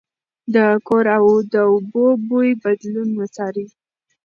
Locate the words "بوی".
2.27-2.49